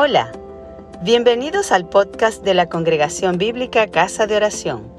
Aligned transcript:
Hola, 0.00 0.30
bienvenidos 1.02 1.72
al 1.72 1.88
podcast 1.88 2.44
de 2.44 2.54
la 2.54 2.68
Congregación 2.68 3.36
Bíblica 3.36 3.90
Casa 3.90 4.28
de 4.28 4.36
Oración. 4.36 4.94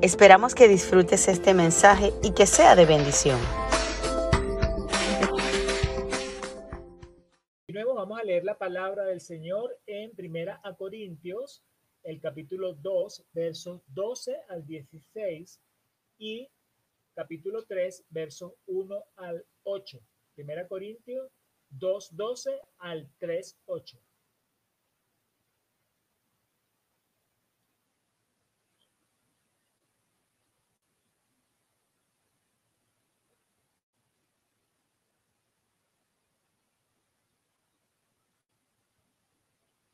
Esperamos 0.00 0.54
que 0.54 0.68
disfrutes 0.68 1.26
este 1.26 1.54
mensaje 1.54 2.12
y 2.22 2.32
que 2.34 2.46
sea 2.46 2.76
de 2.76 2.86
bendición. 2.86 3.40
De 7.66 7.74
nuevo 7.74 7.94
vamos 7.96 8.20
a 8.20 8.22
leer 8.22 8.44
la 8.44 8.56
palabra 8.56 9.06
del 9.06 9.20
Señor 9.20 9.76
en 9.86 10.14
Primera 10.14 10.60
a 10.62 10.76
Corintios, 10.76 11.64
el 12.04 12.20
capítulo 12.20 12.74
2, 12.74 13.24
versos 13.32 13.82
12 13.88 14.36
al 14.50 14.64
16 14.64 15.60
y 16.18 16.48
capítulo 17.16 17.64
3, 17.64 18.04
versos 18.10 18.52
1 18.66 19.04
al 19.16 19.44
8. 19.64 19.98
Primera 20.36 20.68
Corintios 20.68 21.28
2, 21.70 22.10
12 22.14 22.60
al 22.78 23.10
3, 23.18 23.58
8. 23.66 23.98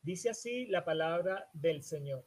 Dice 0.05 0.29
así 0.29 0.67
la 0.67 0.85
palabra 0.85 1.49
del 1.55 1.83
Señor. 1.83 2.27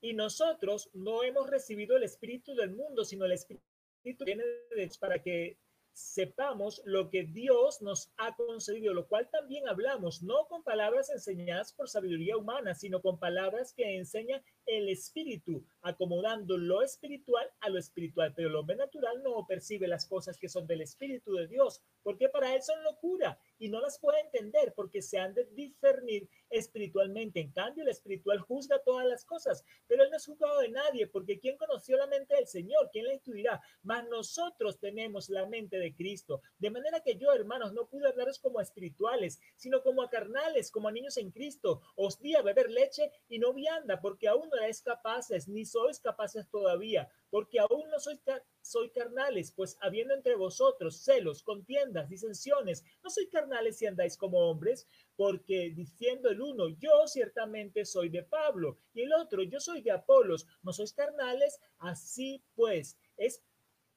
Y 0.00 0.14
nosotros 0.14 0.90
no 0.94 1.24
hemos 1.24 1.50
recibido 1.50 1.96
el 1.96 2.04
Espíritu 2.04 2.54
del 2.54 2.70
mundo, 2.70 3.04
sino 3.04 3.24
el 3.24 3.32
Espíritu 3.32 4.24
viene 4.24 4.44
de 4.44 4.90
para 5.00 5.20
que 5.20 5.58
sepamos 5.92 6.80
lo 6.84 7.10
que 7.10 7.24
Dios 7.24 7.82
nos 7.82 8.12
ha 8.16 8.36
concedido, 8.36 8.94
lo 8.94 9.08
cual 9.08 9.28
también 9.28 9.66
hablamos, 9.66 10.22
no 10.22 10.46
con 10.46 10.62
palabras 10.62 11.10
enseñadas 11.10 11.72
por 11.72 11.88
sabiduría 11.88 12.36
humana, 12.36 12.76
sino 12.76 13.02
con 13.02 13.18
palabras 13.18 13.72
que 13.72 13.96
enseña 13.96 14.40
el 14.68 14.90
espíritu, 14.90 15.64
acomodando 15.80 16.58
lo 16.58 16.82
espiritual 16.82 17.50
a 17.60 17.70
lo 17.70 17.78
espiritual. 17.78 18.34
Pero 18.36 18.48
el 18.48 18.56
hombre 18.56 18.76
natural 18.76 19.22
no 19.22 19.46
percibe 19.46 19.88
las 19.88 20.06
cosas 20.06 20.38
que 20.38 20.48
son 20.48 20.66
del 20.66 20.82
espíritu 20.82 21.34
de 21.34 21.48
Dios, 21.48 21.80
porque 22.02 22.28
para 22.28 22.54
él 22.54 22.62
son 22.62 22.82
locura 22.84 23.38
y 23.58 23.68
no 23.68 23.80
las 23.80 23.98
puede 23.98 24.20
entender 24.20 24.74
porque 24.76 25.00
se 25.00 25.18
han 25.18 25.34
de 25.34 25.46
discernir 25.46 26.28
espiritualmente. 26.50 27.40
En 27.40 27.50
cambio, 27.50 27.82
el 27.82 27.90
espiritual 27.90 28.40
juzga 28.40 28.78
todas 28.84 29.06
las 29.06 29.24
cosas, 29.24 29.64
pero 29.86 30.04
él 30.04 30.10
no 30.10 30.18
es 30.18 30.26
juzgado 30.26 30.60
de 30.60 30.68
nadie, 30.68 31.06
porque 31.06 31.40
¿quién 31.40 31.56
conoció 31.56 31.96
la 31.96 32.06
mente 32.06 32.34
del 32.34 32.46
Señor? 32.46 32.90
¿Quién 32.92 33.06
la 33.06 33.14
instruirá? 33.14 33.62
Mas 33.82 34.06
nosotros 34.08 34.78
tenemos 34.78 35.30
la 35.30 35.46
mente 35.46 35.78
de 35.78 35.94
Cristo. 35.94 36.42
De 36.58 36.70
manera 36.70 37.00
que 37.00 37.16
yo, 37.16 37.32
hermanos, 37.32 37.72
no 37.72 37.86
pude 37.86 38.06
hablaros 38.06 38.38
como 38.38 38.60
espirituales, 38.60 39.40
sino 39.56 39.82
como 39.82 40.02
a 40.02 40.10
carnales, 40.10 40.70
como 40.70 40.88
a 40.88 40.92
niños 40.92 41.16
en 41.16 41.30
Cristo. 41.30 41.80
Os 41.96 42.20
di 42.20 42.34
a 42.34 42.42
beber 42.42 42.70
leche 42.70 43.10
y 43.28 43.38
no 43.38 43.54
vianda, 43.54 44.00
porque 44.00 44.28
aún 44.28 44.48
no 44.50 44.57
erais 44.58 44.82
capaces, 44.82 45.48
ni 45.48 45.64
sois 45.64 45.98
capaces 45.98 46.48
todavía, 46.48 47.08
porque 47.30 47.58
aún 47.58 47.88
no 47.90 47.98
sois 47.98 48.20
soy 48.60 48.90
carnales, 48.90 49.50
pues 49.52 49.78
habiendo 49.80 50.14
entre 50.14 50.34
vosotros 50.34 50.96
celos, 51.02 51.42
contiendas, 51.42 52.08
disensiones, 52.08 52.84
no 53.02 53.08
soy 53.08 53.28
carnales 53.28 53.78
si 53.78 53.86
andáis 53.86 54.16
como 54.16 54.38
hombres, 54.50 54.86
porque 55.16 55.70
diciendo 55.74 56.28
el 56.28 56.40
uno, 56.40 56.68
yo 56.68 57.06
ciertamente 57.06 57.84
soy 57.84 58.10
de 58.10 58.22
Pablo, 58.22 58.76
y 58.92 59.02
el 59.02 59.12
otro, 59.14 59.42
yo 59.42 59.60
soy 59.60 59.80
de 59.80 59.92
Apolos, 59.92 60.46
no 60.62 60.72
sois 60.72 60.92
carnales, 60.92 61.60
así 61.78 62.42
pues, 62.54 62.98
es 63.16 63.42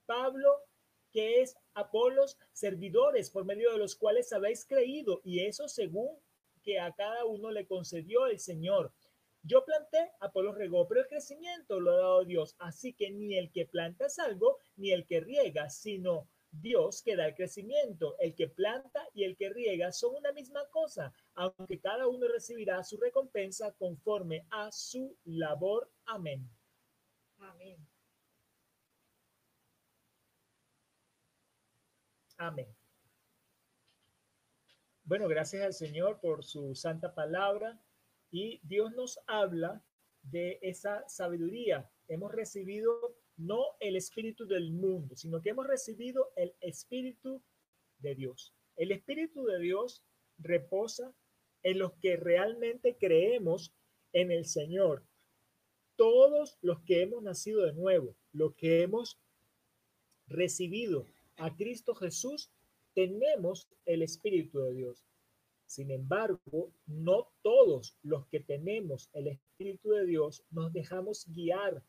Pablo 0.06 0.64
que 1.12 1.42
es 1.42 1.58
Apolos, 1.73 2.38
servidores 2.54 3.30
por 3.30 3.44
medio 3.45 3.72
de 3.73 3.78
los 3.78 3.95
cuales 3.95 4.32
habéis 4.32 4.66
creído, 4.66 5.22
y 5.23 5.45
eso 5.45 5.67
según 5.67 6.17
que 6.64 6.80
a 6.80 6.94
cada 6.94 7.26
uno 7.26 7.52
le 7.52 7.66
concedió 7.66 8.28
el 8.28 8.39
Señor 8.39 8.94
Apolo 10.32 10.54
regó, 10.54 10.88
pero 10.88 11.02
el 11.02 11.08
crecimiento 11.08 11.80
lo 11.80 11.92
ha 11.92 11.98
dado 11.98 12.26
Dios. 12.26 12.56
Así 12.60 12.94
que 12.94 13.11
ni 13.11 13.38
el 13.38 13.52
que 13.52 13.66
planta 13.66 14.05
es 14.05 14.17
algo, 14.17 14.58
ni 14.78 14.92
el 14.92 15.05
que 15.05 15.20
riega, 15.20 15.70
sino 15.70 16.30
Dios 16.50 17.02
que 17.04 17.17
da 17.17 17.28
el 17.28 17.36
crecimiento. 17.36 18.16
El 18.17 18.33
que 18.33 18.48
planta 18.48 19.05
y 19.14 19.26
el 19.26 19.36
que 19.36 19.50
riega 19.50 19.92
son 19.92 20.16
una 20.16 20.32
misma 20.32 20.66
cosa, 20.70 21.14
aunque 21.36 21.80
cada 21.82 22.08
uno 22.08 22.28
recibirá 22.30 22.82
su 22.83 22.98
recompensa 22.98 23.73
conforme 23.73 24.45
a 24.50 24.72
su 24.72 25.17
labor. 25.26 25.92
Amén. 26.05 26.50
Amén. 27.39 27.88
Amén. 32.38 32.76
Bueno, 35.04 35.28
gracias 35.28 35.61
al 35.64 35.73
Señor 35.73 36.22
por 36.22 36.45
su 36.45 36.73
santa 36.73 37.14
palabra. 37.14 37.78
Y 38.32 38.61
Dios 38.64 38.94
nos 38.94 39.20
habla 39.28 39.84
de 40.23 40.59
esa 40.61 41.08
sabiduría. 41.08 41.89
Hemos 42.08 42.32
recibido 42.32 43.15
no 43.37 43.64
el 43.80 43.95
espíritu 43.95 44.45
del 44.45 44.71
mundo, 44.71 45.15
sino 45.15 45.42
que 45.42 45.49
hemos 45.49 45.67
recibido 45.67 46.32
el 46.36 46.54
espíritu 46.61 47.42
de 47.99 48.15
Dios. 48.15 48.54
El 48.76 48.92
espíritu 48.92 49.45
de 49.45 49.60
Dios 49.60 50.04
reposa 50.37 51.14
en 51.64 51.80
los 51.80 51.93
que 51.93 52.17
realmente 52.17 52.98
creemos 52.98 53.73
en 54.14 54.31
el 54.31 54.45
Señor. 54.45 55.04
Todos 55.95 56.58
los 56.61 56.81
que 56.81 57.02
hemos 57.02 57.21
nacido 57.21 57.65
de 57.65 57.73
nuevo, 57.73 58.15
los 58.33 58.55
que 58.55 58.81
hemos 58.81 59.20
recibido 60.27 61.08
a 61.37 61.55
Cristo 61.55 61.93
Jesús, 61.95 62.49
tenemos 62.93 63.67
el 63.86 64.02
Espíritu 64.02 64.60
de 64.60 64.73
Dios. 64.73 65.05
Sin 65.71 65.89
embargo, 65.89 66.73
no 66.86 67.32
todos 67.42 67.98
los 68.04 68.27
que 68.27 68.42
tenemos 68.42 69.09
el 69.14 69.27
Espíritu 69.27 69.92
de 69.92 70.05
Dios 70.05 70.43
nos 70.49 70.73
dejamos 70.73 71.26
guiar 71.30 71.82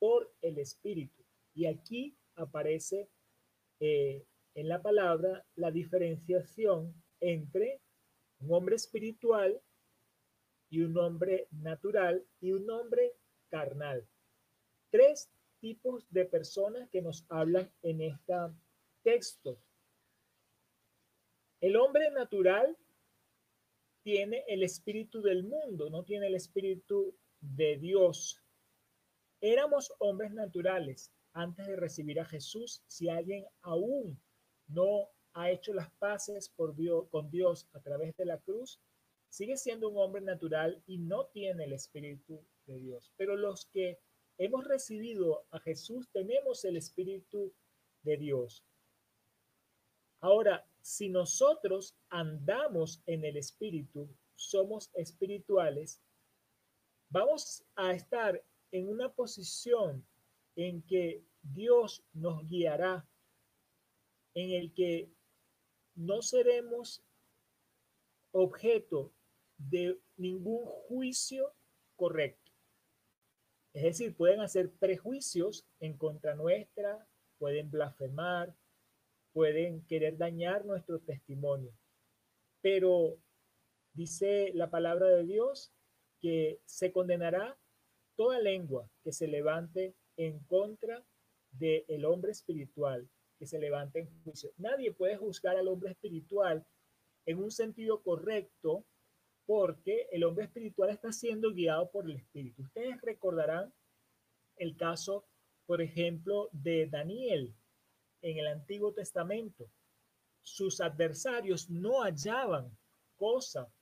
por 0.00 0.34
el 0.40 0.58
Espíritu. 0.58 1.22
Y 1.54 1.66
aquí 1.66 2.18
aparece 2.34 3.08
eh, 3.78 4.26
en 4.56 4.68
la 4.68 4.82
palabra 4.82 5.46
la 5.54 5.70
diferenciación 5.70 7.00
entre 7.20 7.80
un 8.40 8.54
hombre 8.54 8.74
espiritual 8.74 9.62
y 10.68 10.80
un 10.80 10.98
hombre 10.98 11.46
natural 11.52 12.26
y 12.40 12.50
un 12.50 12.68
hombre 12.70 13.14
carnal. 13.50 14.04
Tres 14.90 15.30
tipos 15.60 16.04
de 16.10 16.24
personas 16.24 16.90
que 16.90 17.00
nos 17.00 17.24
hablan 17.28 17.72
en 17.82 18.00
este 18.00 18.34
texto. 19.04 19.60
El 21.60 21.76
hombre 21.76 22.10
natural 22.10 22.76
tiene 24.02 24.44
el 24.48 24.62
espíritu 24.62 25.22
del 25.22 25.44
mundo, 25.44 25.90
no 25.90 26.04
tiene 26.04 26.26
el 26.26 26.34
espíritu 26.34 27.14
de 27.40 27.78
Dios. 27.78 28.42
Éramos 29.40 29.92
hombres 29.98 30.32
naturales 30.32 31.12
antes 31.32 31.66
de 31.66 31.76
recibir 31.76 32.20
a 32.20 32.24
Jesús. 32.24 32.82
Si 32.86 33.08
alguien 33.08 33.44
aún 33.62 34.20
no 34.68 35.08
ha 35.34 35.50
hecho 35.50 35.72
las 35.72 35.90
paces 35.92 36.50
con 36.50 37.30
Dios 37.30 37.68
a 37.72 37.80
través 37.80 38.16
de 38.16 38.26
la 38.26 38.38
cruz, 38.38 38.80
sigue 39.28 39.56
siendo 39.56 39.88
un 39.88 39.96
hombre 39.98 40.22
natural 40.22 40.82
y 40.86 40.98
no 40.98 41.26
tiene 41.26 41.64
el 41.64 41.72
espíritu 41.72 42.44
de 42.66 42.78
Dios. 42.78 43.12
Pero 43.16 43.36
los 43.36 43.66
que 43.66 43.98
hemos 44.38 44.64
recibido 44.64 45.46
a 45.50 45.58
Jesús 45.60 46.08
tenemos 46.12 46.64
el 46.64 46.76
espíritu 46.76 47.52
de 48.02 48.16
Dios. 48.16 48.64
Ahora, 50.20 50.66
si 50.82 51.08
nosotros 51.08 51.96
andamos 52.10 53.02
en 53.06 53.24
el 53.24 53.36
Espíritu, 53.36 54.08
somos 54.34 54.90
espirituales, 54.94 56.02
vamos 57.08 57.64
a 57.76 57.92
estar 57.92 58.44
en 58.72 58.88
una 58.88 59.12
posición 59.12 60.04
en 60.56 60.82
que 60.82 61.24
Dios 61.40 62.04
nos 62.12 62.46
guiará, 62.48 63.08
en 64.34 64.50
el 64.50 64.74
que 64.74 65.10
no 65.94 66.20
seremos 66.22 67.04
objeto 68.32 69.12
de 69.56 70.00
ningún 70.16 70.64
juicio 70.64 71.54
correcto. 71.96 72.50
Es 73.72 73.84
decir, 73.84 74.16
pueden 74.16 74.40
hacer 74.40 74.72
prejuicios 74.72 75.66
en 75.80 75.96
contra 75.96 76.34
nuestra, 76.34 77.06
pueden 77.38 77.70
blasfemar, 77.70 78.54
pueden 79.32 79.84
querer 79.86 80.16
dañar 80.16 80.64
nuestro 80.64 81.00
testimonio. 81.00 81.72
Pero 82.60 83.18
dice 83.92 84.52
la 84.54 84.70
palabra 84.70 85.08
de 85.08 85.24
Dios 85.24 85.72
que 86.20 86.60
se 86.64 86.92
condenará 86.92 87.58
toda 88.16 88.38
lengua 88.38 88.88
que 89.02 89.12
se 89.12 89.26
levante 89.26 89.94
en 90.16 90.38
contra 90.40 91.04
del 91.50 92.04
hombre 92.04 92.32
espiritual, 92.32 93.08
que 93.38 93.46
se 93.46 93.58
levante 93.58 94.00
en 94.00 94.22
juicio. 94.22 94.52
Nadie 94.56 94.92
puede 94.92 95.16
juzgar 95.16 95.56
al 95.56 95.68
hombre 95.68 95.90
espiritual 95.90 96.64
en 97.26 97.38
un 97.38 97.50
sentido 97.50 98.02
correcto 98.02 98.84
porque 99.46 100.08
el 100.12 100.24
hombre 100.24 100.44
espiritual 100.44 100.90
está 100.90 101.12
siendo 101.12 101.52
guiado 101.52 101.90
por 101.90 102.04
el 102.04 102.16
espíritu. 102.16 102.62
Ustedes 102.62 103.00
recordarán 103.00 103.72
el 104.56 104.76
caso, 104.76 105.26
por 105.66 105.82
ejemplo, 105.82 106.48
de 106.52 106.86
Daniel 106.86 107.54
en 108.22 108.38
el 108.38 108.46
Antiguo 108.46 108.92
Testamento. 108.92 109.68
Sus 110.42 110.80
adversarios 110.80 111.68
no 111.68 112.02
hallaban 112.02 112.76
cosa 113.16 113.72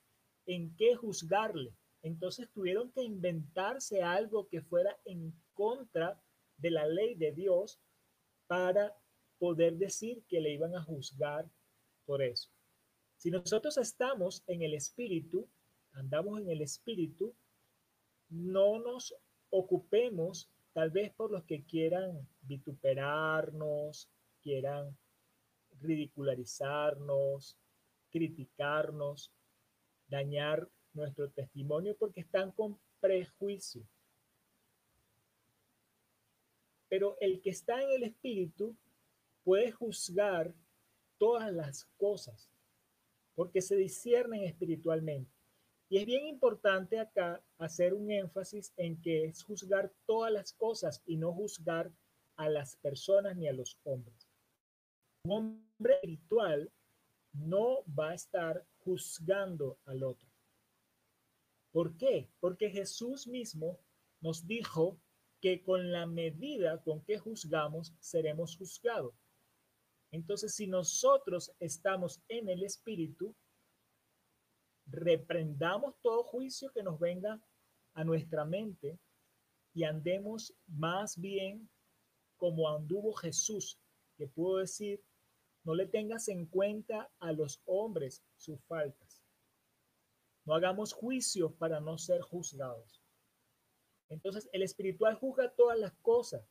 en 0.47 0.75
qué 0.77 0.97
juzgarle. 0.97 1.73
Entonces 2.03 2.51
tuvieron 2.51 2.91
que 2.93 3.03
inventarse 3.03 4.03
algo 4.03 4.49
que 4.49 4.63
fuera 4.63 4.99
en 5.05 5.33
contra 5.55 6.21
de 6.57 6.71
la 6.71 6.87
ley 6.87 7.15
de 7.15 7.33
Dios 7.33 7.79
para 8.47 8.95
poder 9.39 9.77
decir 9.77 10.23
que 10.29 10.41
le 10.41 10.53
iban 10.53 10.75
a 10.75 10.83
juzgar 10.83 11.49
por 12.05 12.23
eso. 12.23 12.51
Si 13.17 13.31
nosotros 13.31 13.77
estamos 13.77 14.43
en 14.47 14.63
el 14.63 14.75
Espíritu, 14.75 15.49
andamos 15.93 16.41
en 16.41 16.51
el 16.51 16.63
Espíritu, 16.63 17.35
no 18.29 18.79
nos 18.79 19.15
ocupemos 19.51 20.51
tal 20.73 20.91
vez 20.91 21.13
por 21.13 21.31
los 21.31 21.45
que 21.45 21.65
quieran 21.65 22.27
vituperarnos, 22.43 24.09
quieran 24.43 24.97
ridicularizarnos, 25.81 27.57
criticarnos, 28.11 29.33
dañar 30.09 30.69
nuestro 30.93 31.31
testimonio 31.31 31.97
porque 31.97 32.21
están 32.21 32.51
con 32.53 32.79
prejuicio. 33.01 33.87
Pero 36.89 37.17
el 37.21 37.41
que 37.41 37.51
está 37.51 37.81
en 37.81 37.91
el 37.93 38.03
Espíritu 38.03 38.77
puede 39.45 39.71
juzgar 39.71 40.53
todas 41.19 41.53
las 41.53 41.85
cosas 41.97 42.51
porque 43.35 43.63
se 43.63 43.77
disciernen 43.77 44.45
espiritualmente. 44.45 45.31
Y 45.89 45.99
es 45.99 46.07
bien 46.07 46.27
importante 46.27 46.99
acá 46.99 47.43
hacer 47.59 47.95
un 47.95 48.11
énfasis 48.11 48.73
en 48.77 49.01
que 49.01 49.25
es 49.25 49.43
juzgar 49.43 49.93
todas 50.07 50.33
las 50.33 50.53
cosas 50.53 51.03
y 51.07 51.17
no 51.17 51.33
juzgar 51.33 51.93
a 52.37 52.49
las 52.49 52.77
personas 52.77 53.37
ni 53.37 53.49
a 53.49 53.53
los 53.53 53.79
hombres. 53.85 54.30
Un 55.25 55.33
hombre 55.33 55.95
espiritual 55.95 56.73
no 57.33 57.85
va 57.99 58.11
a 58.11 58.15
estar 58.15 58.67
juzgando 58.79 59.79
al 59.85 60.03
otro. 60.03 60.29
¿Por 61.73 61.97
qué? 61.97 62.29
Porque 62.41 62.71
Jesús 62.71 63.27
mismo 63.27 63.79
nos 64.21 64.47
dijo 64.47 64.99
que 65.41 65.63
con 65.63 65.93
la 65.93 66.07
medida 66.07 66.83
con 66.83 67.03
que 67.03 67.19
juzgamos 67.19 67.95
seremos 68.01 68.57
juzgados. 68.57 69.15
Entonces, 70.11 70.55
si 70.55 70.67
nosotros 70.67 71.53
estamos 71.61 72.21
en 72.29 72.49
el 72.49 72.63
Espíritu, 72.65 73.35
reprendamos 74.87 75.95
todo 76.03 76.25
juicio 76.25 76.73
que 76.73 76.83
nos 76.83 76.99
venga 76.99 77.41
a 77.95 78.05
nuestra 78.05 78.45
mente 78.45 78.99
y 79.73 79.85
andemos 79.85 80.53
más 80.67 81.19
bien 81.19 81.69
como 82.37 82.69
anduvo 82.69 83.13
Jesús, 83.13 83.79
que 84.17 84.27
pudo 84.27 84.59
decir, 84.59 85.01
no 85.71 85.77
le 85.77 85.87
tengas 85.87 86.27
en 86.27 86.47
cuenta 86.47 87.13
a 87.21 87.31
los 87.31 87.63
hombres 87.65 88.25
sus 88.35 88.61
faltas. 88.65 89.23
No 90.45 90.57
hagamos 90.57 90.93
juicios 90.93 91.53
para 91.53 91.79
no 91.79 91.97
ser 91.97 92.23
juzgados. 92.23 93.01
Entonces, 94.09 94.51
el 94.53 94.65
espiritual 94.65 95.15
juzga 95.15 95.49
todas 95.51 95.79
las 95.79 95.93
cosas. 96.03 96.45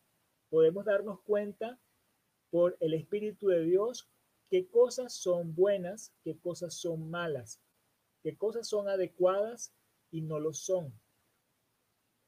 Podemos 0.49 0.85
darnos 0.85 1.19
cuenta 1.23 1.77
por 2.49 2.77
el 2.79 2.93
Espíritu 2.93 3.47
de 3.47 3.65
Dios 3.65 4.09
qué 4.49 4.69
cosas 4.69 5.11
son 5.11 5.53
buenas, 5.53 6.13
qué 6.23 6.39
cosas 6.39 6.75
son 6.75 7.09
malas, 7.09 7.59
qué 8.23 8.37
cosas 8.37 8.69
son 8.69 8.87
adecuadas 8.87 9.73
y 10.11 10.21
no 10.21 10.39
lo 10.39 10.53
son. 10.53 10.97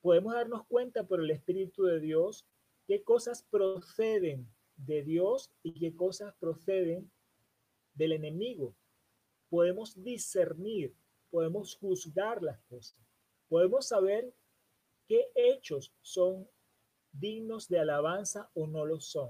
Podemos 0.01 0.33
darnos 0.33 0.67
cuenta 0.67 1.07
por 1.07 1.21
el 1.21 1.31
Espíritu 1.31 1.83
de 1.83 2.01
Dios 2.01 2.45
qué 2.85 3.01
cosas 3.01 3.43
proceden 3.43 4.53
de 4.85 5.03
Dios 5.03 5.51
y 5.63 5.73
qué 5.73 5.95
cosas 5.95 6.33
proceden 6.35 7.11
del 7.93 8.13
enemigo. 8.13 8.75
Podemos 9.49 10.01
discernir, 10.01 10.95
podemos 11.29 11.75
juzgar 11.75 12.41
las 12.41 12.59
cosas, 12.63 12.97
podemos 13.47 13.87
saber 13.87 14.33
qué 15.07 15.31
hechos 15.35 15.93
son 16.01 16.47
dignos 17.11 17.67
de 17.67 17.79
alabanza 17.79 18.49
o 18.53 18.67
no 18.67 18.85
lo 18.85 18.99
son, 18.99 19.29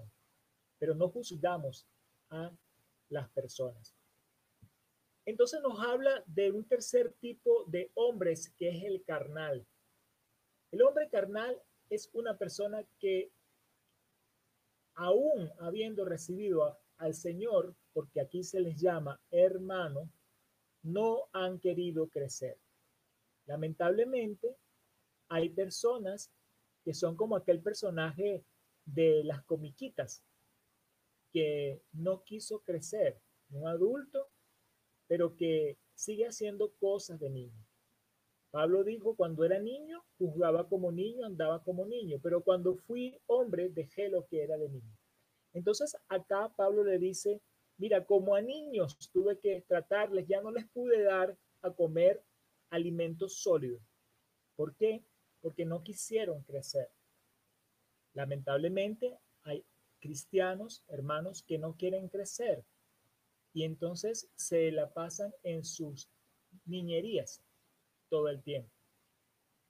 pero 0.77 0.93
no 0.93 1.09
juzgamos 1.09 1.87
a 2.29 2.51
las 3.09 3.29
personas. 3.31 3.95
Entonces 5.25 5.61
nos 5.61 5.79
habla 5.79 6.23
de 6.27 6.51
un 6.51 6.63
tercer 6.65 7.13
tipo 7.19 7.65
de 7.65 7.91
hombres 7.95 8.49
que 8.57 8.69
es 8.69 8.83
el 8.83 9.03
carnal. 9.03 9.65
El 10.71 10.81
hombre 10.83 11.09
carnal 11.09 11.61
es 11.89 12.09
una 12.13 12.37
persona 12.37 12.83
que 12.99 13.31
aún 15.01 15.51
habiendo 15.59 16.05
recibido 16.05 16.77
al 16.97 17.15
Señor, 17.15 17.75
porque 17.91 18.21
aquí 18.21 18.43
se 18.43 18.59
les 18.59 18.79
llama 18.79 19.19
hermano, 19.31 20.11
no 20.83 21.27
han 21.33 21.59
querido 21.59 22.07
crecer. 22.07 22.59
Lamentablemente, 23.47 24.55
hay 25.27 25.49
personas 25.49 26.31
que 26.83 26.93
son 26.93 27.15
como 27.15 27.35
aquel 27.35 27.61
personaje 27.61 28.45
de 28.85 29.23
las 29.23 29.43
comiquitas, 29.43 30.23
que 31.33 31.81
no 31.93 32.23
quiso 32.23 32.59
crecer, 32.59 33.19
un 33.49 33.67
adulto, 33.67 34.29
pero 35.07 35.35
que 35.35 35.79
sigue 35.95 36.27
haciendo 36.27 36.73
cosas 36.75 37.19
de 37.19 37.29
niño. 37.31 37.65
Pablo 38.51 38.83
dijo, 38.83 39.15
cuando 39.15 39.45
era 39.45 39.59
niño, 39.59 40.03
juzgaba 40.17 40.67
como 40.67 40.91
niño, 40.91 41.25
andaba 41.25 41.63
como 41.63 41.85
niño, 41.85 42.19
pero 42.21 42.43
cuando 42.43 42.75
fui 42.75 43.17
hombre, 43.27 43.69
dejé 43.69 44.09
lo 44.09 44.27
que 44.27 44.43
era 44.43 44.57
de 44.57 44.67
niño. 44.67 44.97
Entonces 45.53 45.95
acá 46.09 46.53
Pablo 46.55 46.83
le 46.83 46.99
dice, 46.99 47.41
mira, 47.77 48.05
como 48.05 48.35
a 48.35 48.41
niños 48.41 48.97
tuve 49.13 49.39
que 49.39 49.61
tratarles, 49.61 50.27
ya 50.27 50.41
no 50.41 50.51
les 50.51 50.67
pude 50.67 51.01
dar 51.01 51.37
a 51.61 51.71
comer 51.71 52.21
alimentos 52.69 53.41
sólidos. 53.41 53.81
¿Por 54.57 54.75
qué? 54.75 55.01
Porque 55.39 55.63
no 55.63 55.81
quisieron 55.81 56.43
crecer. 56.43 56.89
Lamentablemente 58.13 59.17
hay 59.43 59.63
cristianos, 59.99 60.83
hermanos, 60.89 61.41
que 61.43 61.57
no 61.57 61.77
quieren 61.77 62.09
crecer 62.09 62.65
y 63.53 63.63
entonces 63.63 64.29
se 64.35 64.71
la 64.71 64.93
pasan 64.93 65.33
en 65.43 65.63
sus 65.63 66.09
niñerías 66.65 67.41
todo 68.11 68.27
el 68.27 68.43
tiempo. 68.43 68.69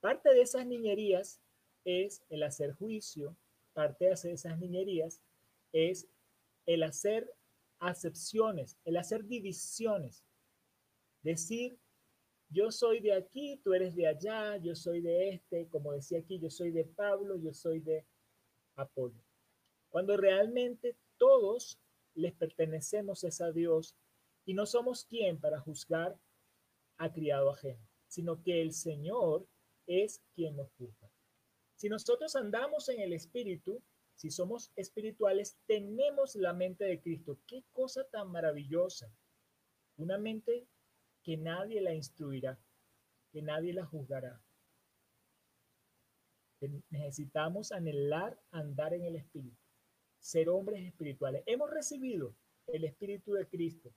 Parte 0.00 0.34
de 0.34 0.42
esas 0.42 0.66
niñerías 0.66 1.40
es 1.84 2.24
el 2.28 2.42
hacer 2.42 2.72
juicio, 2.72 3.36
parte 3.72 4.06
de 4.06 4.32
esas 4.32 4.58
niñerías 4.58 5.22
es 5.72 6.08
el 6.66 6.82
hacer 6.82 7.32
acepciones, 7.78 8.76
el 8.84 8.96
hacer 8.96 9.24
divisiones. 9.26 10.24
Decir, 11.22 11.78
yo 12.48 12.72
soy 12.72 12.98
de 13.00 13.14
aquí, 13.14 13.60
tú 13.62 13.74
eres 13.74 13.94
de 13.94 14.08
allá, 14.08 14.56
yo 14.56 14.74
soy 14.74 15.00
de 15.00 15.30
este, 15.30 15.68
como 15.68 15.92
decía 15.92 16.18
aquí, 16.18 16.40
yo 16.40 16.50
soy 16.50 16.72
de 16.72 16.84
Pablo, 16.84 17.36
yo 17.36 17.54
soy 17.54 17.78
de 17.78 18.04
Apolo. 18.74 19.22
Cuando 19.88 20.16
realmente 20.16 20.96
todos 21.16 21.78
les 22.14 22.32
pertenecemos 22.32 23.22
es 23.22 23.40
a 23.40 23.52
Dios 23.52 23.96
y 24.44 24.54
no 24.54 24.66
somos 24.66 25.04
quien 25.04 25.40
para 25.40 25.60
juzgar 25.60 26.18
a 26.98 27.12
criado 27.12 27.50
ajeno 27.50 27.91
sino 28.12 28.42
que 28.42 28.60
el 28.60 28.74
Señor 28.74 29.48
es 29.86 30.22
quien 30.34 30.54
nos 30.56 30.70
juzga. 30.74 31.10
Si 31.76 31.88
nosotros 31.88 32.36
andamos 32.36 32.90
en 32.90 33.00
el 33.00 33.14
Espíritu, 33.14 33.82
si 34.14 34.30
somos 34.30 34.70
espirituales, 34.76 35.56
tenemos 35.66 36.36
la 36.36 36.52
mente 36.52 36.84
de 36.84 37.00
Cristo. 37.00 37.38
Qué 37.46 37.64
cosa 37.72 38.04
tan 38.04 38.30
maravillosa. 38.30 39.10
Una 39.96 40.18
mente 40.18 40.66
que 41.22 41.38
nadie 41.38 41.80
la 41.80 41.94
instruirá, 41.94 42.58
que 43.32 43.40
nadie 43.40 43.72
la 43.72 43.86
juzgará. 43.86 44.44
Necesitamos 46.90 47.72
anhelar 47.72 48.38
andar 48.50 48.92
en 48.92 49.04
el 49.04 49.16
Espíritu, 49.16 49.56
ser 50.18 50.50
hombres 50.50 50.84
espirituales. 50.86 51.44
Hemos 51.46 51.70
recibido 51.70 52.36
el 52.66 52.84
Espíritu 52.84 53.32
de 53.32 53.48
Cristo, 53.48 53.90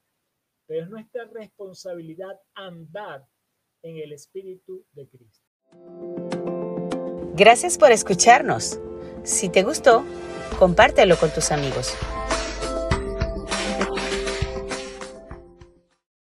pero 0.68 0.86
es 0.86 0.90
nuestra 0.90 1.26
responsabilidad 1.26 2.40
andar 2.54 3.28
en 3.86 3.98
el 3.98 4.12
Espíritu 4.14 4.84
de 4.94 5.08
Cristo. 5.08 5.46
Gracias 7.36 7.78
por 7.78 7.92
escucharnos. 7.92 8.80
Si 9.24 9.48
te 9.50 9.62
gustó, 9.62 10.04
compártelo 10.58 11.18
con 11.18 11.32
tus 11.32 11.52
amigos. 11.52 11.96